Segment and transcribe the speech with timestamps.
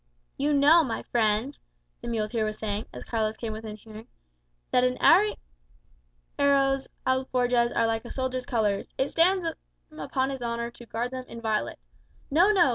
[0.35, 1.59] "You know, my friends,"
[2.01, 4.07] the muleteer was saying, as Carlos came within hearing,
[4.73, 10.87] "an arriero's alforjas[#] are like a soldier's colours, it stands him upon his honour to
[10.87, 11.77] guard them inviolate.
[12.31, 12.69] No, no!